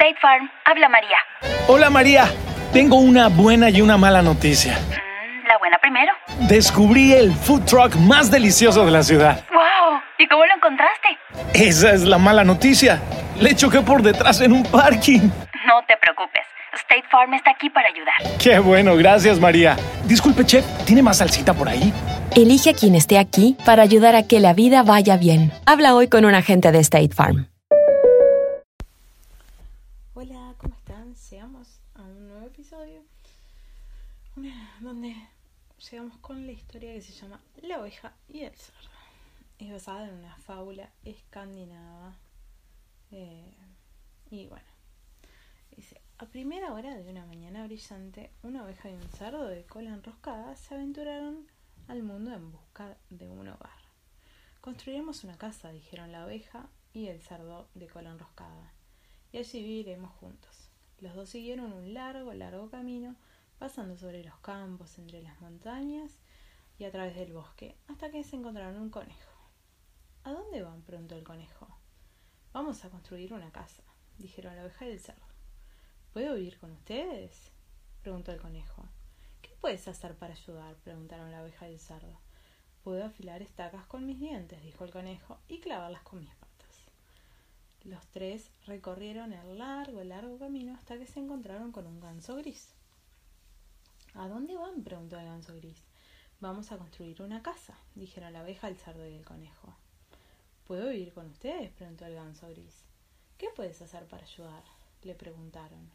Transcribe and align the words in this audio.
State 0.00 0.16
Farm, 0.22 0.48
habla 0.64 0.88
María. 0.88 1.16
Hola 1.66 1.90
María, 1.90 2.26
tengo 2.72 2.96
una 2.98 3.26
buena 3.26 3.68
y 3.68 3.80
una 3.80 3.96
mala 3.96 4.22
noticia. 4.22 4.74
Mm, 4.74 5.48
la 5.48 5.58
buena 5.58 5.76
primero. 5.78 6.12
Descubrí 6.48 7.14
el 7.14 7.32
food 7.32 7.64
truck 7.64 7.96
más 7.96 8.30
delicioso 8.30 8.84
de 8.84 8.92
la 8.92 9.02
ciudad. 9.02 9.44
¡Wow! 9.50 10.00
¿Y 10.20 10.28
cómo 10.28 10.46
lo 10.46 10.54
encontraste? 10.54 11.08
Esa 11.52 11.92
es 11.92 12.02
la 12.04 12.16
mala 12.16 12.44
noticia. 12.44 13.00
Le 13.40 13.56
choqué 13.56 13.80
por 13.80 14.00
detrás 14.00 14.40
en 14.40 14.52
un 14.52 14.62
parking. 14.62 15.30
No 15.66 15.82
te 15.88 15.96
preocupes. 15.96 16.42
State 16.74 17.04
Farm 17.10 17.34
está 17.34 17.50
aquí 17.50 17.68
para 17.68 17.88
ayudar. 17.88 18.38
Qué 18.40 18.60
bueno, 18.60 18.94
gracias 18.94 19.40
María. 19.40 19.76
Disculpe, 20.04 20.46
chef, 20.46 20.64
¿tiene 20.84 21.02
más 21.02 21.18
salsita 21.18 21.54
por 21.54 21.68
ahí? 21.68 21.92
Elige 22.36 22.70
a 22.70 22.74
quien 22.74 22.94
esté 22.94 23.18
aquí 23.18 23.56
para 23.66 23.82
ayudar 23.82 24.14
a 24.14 24.22
que 24.22 24.38
la 24.38 24.52
vida 24.52 24.84
vaya 24.84 25.16
bien. 25.16 25.50
Habla 25.66 25.96
hoy 25.96 26.06
con 26.06 26.24
un 26.24 26.36
agente 26.36 26.70
de 26.70 26.78
State 26.78 27.16
Farm. 27.16 27.48
A 31.48 32.02
un 32.02 32.28
nuevo 32.28 32.46
episodio 32.46 33.02
donde 34.80 35.16
llegamos 35.90 36.18
con 36.18 36.44
la 36.44 36.52
historia 36.52 36.92
que 36.92 37.00
se 37.00 37.14
llama 37.14 37.40
La 37.62 37.80
oveja 37.80 38.12
y 38.28 38.40
el 38.40 38.54
cerdo. 38.54 38.90
Es 39.58 39.72
basada 39.72 40.08
en 40.08 40.16
una 40.16 40.36
fábula 40.36 40.90
escandinava. 41.06 42.14
Eh, 43.12 43.54
y 44.30 44.46
bueno, 44.48 44.66
dice, 45.74 46.02
a 46.18 46.26
primera 46.26 46.74
hora 46.74 46.94
de 46.94 47.10
una 47.10 47.24
mañana 47.24 47.64
brillante, 47.64 48.30
una 48.42 48.64
oveja 48.64 48.90
y 48.90 48.94
un 48.94 49.08
cerdo 49.08 49.46
de 49.48 49.64
cola 49.64 49.94
enroscada 49.94 50.54
se 50.54 50.74
aventuraron 50.74 51.46
al 51.88 52.02
mundo 52.02 52.30
en 52.34 52.52
busca 52.52 52.98
de 53.08 53.30
un 53.30 53.48
hogar. 53.48 53.80
Construiremos 54.60 55.24
una 55.24 55.38
casa, 55.38 55.72
dijeron 55.72 56.12
la 56.12 56.26
oveja 56.26 56.68
y 56.92 57.06
el 57.06 57.22
cerdo 57.22 57.70
de 57.74 57.86
cola 57.86 58.10
enroscada, 58.10 58.70
y 59.32 59.38
allí 59.38 59.62
viviremos 59.62 60.10
juntos. 60.16 60.67
Los 61.00 61.14
dos 61.14 61.28
siguieron 61.28 61.72
un 61.72 61.94
largo, 61.94 62.34
largo 62.34 62.70
camino, 62.70 63.14
pasando 63.58 63.96
sobre 63.96 64.24
los 64.24 64.36
campos, 64.40 64.98
entre 64.98 65.22
las 65.22 65.40
montañas 65.40 66.18
y 66.76 66.84
a 66.84 66.90
través 66.90 67.14
del 67.14 67.32
bosque, 67.32 67.76
hasta 67.86 68.10
que 68.10 68.24
se 68.24 68.34
encontraron 68.36 68.80
un 68.80 68.90
conejo. 68.90 69.32
¿A 70.24 70.32
dónde 70.32 70.62
van? 70.62 70.82
preguntó 70.82 71.14
el 71.14 71.22
conejo. 71.22 71.68
Vamos 72.52 72.84
a 72.84 72.90
construir 72.90 73.32
una 73.32 73.52
casa, 73.52 73.84
dijeron 74.18 74.56
la 74.56 74.62
oveja 74.62 74.86
y 74.86 74.90
el 74.90 75.00
cerdo. 75.00 75.26
¿Puedo 76.12 76.34
vivir 76.34 76.58
con 76.58 76.72
ustedes? 76.72 77.52
preguntó 78.02 78.32
el 78.32 78.40
conejo. 78.40 78.84
¿Qué 79.40 79.56
puedes 79.60 79.86
hacer 79.86 80.16
para 80.16 80.34
ayudar? 80.34 80.74
preguntaron 80.76 81.30
la 81.30 81.42
oveja 81.42 81.68
y 81.68 81.74
el 81.74 81.80
cerdo. 81.80 82.18
Puedo 82.82 83.04
afilar 83.04 83.40
estacas 83.42 83.86
con 83.86 84.04
mis 84.04 84.18
dientes, 84.18 84.62
dijo 84.62 84.84
el 84.84 84.90
conejo, 84.90 85.38
y 85.46 85.60
clavarlas 85.60 86.02
con 86.02 86.20
mis 86.20 86.34
patas. 86.34 86.47
Los 87.84 88.06
tres 88.08 88.50
recorrieron 88.66 89.32
el 89.32 89.58
largo, 89.58 90.02
largo 90.04 90.38
camino 90.38 90.74
hasta 90.74 90.98
que 90.98 91.06
se 91.06 91.20
encontraron 91.20 91.72
con 91.72 91.86
un 91.86 92.00
ganso 92.00 92.36
gris. 92.36 92.74
¿A 94.14 94.28
dónde 94.28 94.56
van? 94.56 94.82
preguntó 94.82 95.18
el 95.18 95.26
ganso 95.26 95.54
gris. 95.54 95.84
Vamos 96.40 96.72
a 96.72 96.78
construir 96.78 97.22
una 97.22 97.42
casa, 97.42 97.78
dijeron 97.94 98.32
la 98.32 98.42
oveja, 98.42 98.68
el 98.68 98.76
cerdo 98.76 99.06
y 99.08 99.14
el 99.14 99.24
conejo. 99.24 99.74
¿Puedo 100.66 100.90
vivir 100.90 101.12
con 101.12 101.26
ustedes? 101.26 101.70
preguntó 101.72 102.04
el 102.06 102.14
ganso 102.14 102.48
gris. 102.48 102.84
¿Qué 103.38 103.48
puedes 103.54 103.80
hacer 103.80 104.06
para 104.06 104.24
ayudar? 104.24 104.64
le 105.02 105.14
preguntaron. 105.14 105.90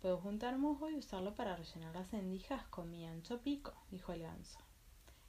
Puedo 0.00 0.16
juntar 0.18 0.56
musgo 0.56 0.88
y 0.88 0.96
usarlo 0.96 1.34
para 1.34 1.54
rellenar 1.56 1.94
las 1.94 2.12
endijas 2.14 2.64
con 2.68 2.90
mi 2.90 3.06
ancho 3.06 3.40
pico, 3.42 3.74
dijo 3.90 4.12
el 4.12 4.22
ganso. 4.22 4.58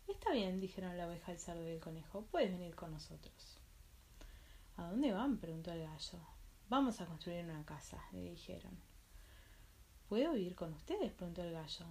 Está 0.08 0.32
bien, 0.32 0.62
dijeron 0.62 0.98
la 0.98 1.08
oveja, 1.08 1.32
el 1.32 1.40
cerdo 1.40 1.64
y 1.68 1.74
el 1.74 1.80
conejo. 1.80 2.26
Puedes 2.32 2.52
venir 2.52 2.76
con 2.76 2.92
nosotros. 2.92 3.60
¿A 4.78 4.90
dónde 4.90 5.12
van? 5.12 5.38
preguntó 5.38 5.72
el 5.72 5.84
gallo. 5.84 6.20
Vamos 6.70 7.02
a 7.02 7.06
construir 7.06 7.44
una 7.46 7.66
casa, 7.66 8.02
le 8.12 8.22
dijeron. 8.22 8.80
¿Puedo 10.08 10.34
vivir 10.34 10.56
con 10.56 10.74
ustedes? 10.74 11.12
preguntó 11.12 11.44
el 11.44 11.54
gallo. 11.54 11.86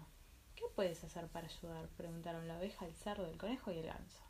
¿Qué 0.55 0.65
puedes 0.75 1.03
hacer 1.05 1.29
para 1.29 1.47
ayudar? 1.47 1.89
preguntaron 1.97 2.49
la 2.49 2.59
oveja, 2.59 2.87
el 2.87 2.95
cerdo, 2.95 3.27
el 3.27 3.39
conejo 3.39 3.71
y 3.71 3.79
el 3.79 3.87
ganso. 3.87 4.23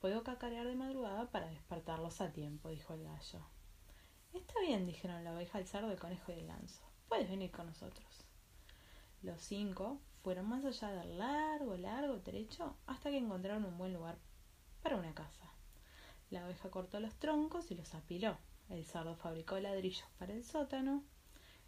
Puedo 0.00 0.22
cacarear 0.22 0.66
de 0.66 0.76
madrugada 0.76 1.30
para 1.30 1.48
despertarlos 1.48 2.20
a 2.20 2.32
tiempo, 2.32 2.68
dijo 2.68 2.94
el 2.94 3.04
gallo. 3.04 3.40
Está 4.32 4.60
bien, 4.60 4.86
dijeron 4.86 5.24
la 5.24 5.32
oveja, 5.32 5.58
el 5.58 5.66
cerdo, 5.66 5.90
el 5.90 5.98
conejo 5.98 6.32
y 6.32 6.40
el 6.40 6.46
ganso. 6.46 6.82
Puedes 7.08 7.28
venir 7.28 7.50
con 7.50 7.66
nosotros. 7.66 8.26
Los 9.22 9.40
cinco 9.40 10.00
fueron 10.22 10.48
más 10.48 10.64
allá 10.64 10.90
del 10.90 11.18
largo, 11.18 11.76
largo 11.76 12.20
trecho 12.20 12.76
hasta 12.86 13.10
que 13.10 13.18
encontraron 13.18 13.64
un 13.64 13.78
buen 13.78 13.94
lugar 13.94 14.18
para 14.82 14.96
una 14.96 15.14
casa. 15.14 15.55
La 16.30 16.44
oveja 16.44 16.70
cortó 16.70 17.00
los 17.00 17.14
troncos 17.14 17.70
y 17.70 17.74
los 17.74 17.94
apiló. 17.94 18.36
El 18.68 18.84
cerdo 18.84 19.16
fabricó 19.16 19.58
ladrillos 19.58 20.08
para 20.18 20.32
el 20.32 20.44
sótano. 20.44 21.04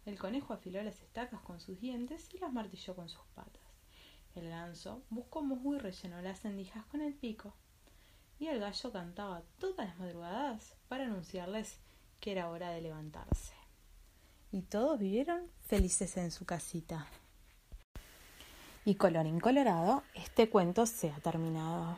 El 0.05 0.17
conejo 0.17 0.53
afiló 0.53 0.83
las 0.83 1.01
estacas 1.01 1.41
con 1.41 1.59
sus 1.59 1.79
dientes 1.79 2.29
y 2.33 2.39
las 2.39 2.51
martilló 2.51 2.95
con 2.95 3.09
sus 3.09 3.25
patas. 3.35 3.61
El 4.35 4.49
ganso 4.49 5.03
buscó 5.09 5.41
musgo 5.41 5.75
y 5.75 5.79
rellenó 5.79 6.21
las 6.21 6.43
endijas 6.45 6.85
con 6.85 7.01
el 7.01 7.13
pico. 7.13 7.53
Y 8.39 8.47
el 8.47 8.59
gallo 8.59 8.91
cantaba 8.91 9.43
todas 9.59 9.87
las 9.87 9.99
madrugadas 9.99 10.75
para 10.87 11.05
anunciarles 11.05 11.79
que 12.19 12.31
era 12.31 12.49
hora 12.49 12.71
de 12.71 12.81
levantarse 12.81 13.59
y 14.51 14.61
todos 14.61 14.99
vivieron 14.99 15.43
felices 15.67 16.17
en 16.17 16.31
su 16.31 16.45
casita. 16.45 17.07
Y 18.85 18.95
colorín 18.95 19.39
colorado, 19.39 20.03
este 20.15 20.49
cuento 20.49 20.85
se 20.85 21.11
ha 21.11 21.19
terminado. 21.19 21.97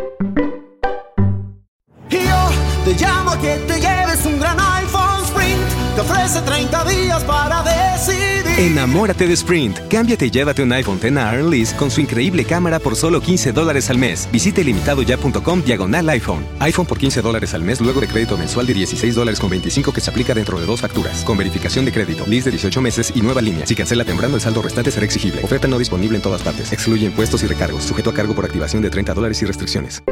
Que 3.41 3.55
te 3.67 3.79
lleves 3.79 4.25
un 4.25 4.39
gran 4.39 4.57
iPhone 4.59 5.23
Sprint. 5.25 5.61
Te 5.95 6.01
ofrece 6.01 6.41
30 6.41 6.85
días 6.85 7.23
para 7.23 7.63
decidir. 7.63 8.47
Enamórate 8.59 9.27
de 9.27 9.33
Sprint. 9.33 9.79
Cámbiate 9.89 10.27
y 10.27 10.31
llévate 10.31 10.61
un 10.61 10.71
iPhone 10.71 10.99
X 11.01 11.17
a 11.17 11.33
Lease 11.33 11.75
con 11.75 11.89
su 11.89 12.01
increíble 12.01 12.45
cámara 12.45 12.79
por 12.79 12.95
solo 12.95 13.19
15 13.19 13.51
dólares 13.51 13.89
al 13.89 13.97
mes. 13.97 14.29
Visite 14.31 14.63
limitadoya.com 14.63 15.63
diagonal 15.63 16.07
iPhone. 16.09 16.45
iPhone 16.59 16.85
por 16.85 16.99
15 16.99 17.21
dólares 17.21 17.53
al 17.55 17.63
mes 17.63 17.81
luego 17.81 17.99
de 17.99 18.07
crédito 18.07 18.37
mensual 18.37 18.67
de 18.67 18.75
16 18.75 19.15
dólares 19.15 19.39
con 19.39 19.49
25 19.49 19.91
que 19.91 20.01
se 20.01 20.11
aplica 20.11 20.35
dentro 20.35 20.59
de 20.59 20.65
dos 20.67 20.79
facturas. 20.79 21.23
Con 21.23 21.37
verificación 21.37 21.85
de 21.85 21.91
crédito, 21.91 22.25
lease 22.27 22.45
de 22.45 22.51
18 22.51 22.81
meses 22.81 23.11
y 23.15 23.21
nueva 23.21 23.41
línea. 23.41 23.65
Si 23.65 23.75
cancela 23.75 24.05
temprano, 24.05 24.35
el 24.35 24.41
saldo 24.41 24.61
restante 24.61 24.91
será 24.91 25.05
exigible. 25.05 25.43
Oferta 25.43 25.67
no 25.67 25.79
disponible 25.79 26.17
en 26.17 26.21
todas 26.21 26.43
partes. 26.43 26.71
Excluye 26.71 27.07
impuestos 27.07 27.41
y 27.41 27.47
recargos. 27.47 27.83
Sujeto 27.83 28.11
a 28.11 28.13
cargo 28.13 28.35
por 28.35 28.45
activación 28.45 28.83
de 28.83 28.91
30 28.91 29.15
dólares 29.15 29.41
y 29.41 29.45
restricciones. 29.45 30.03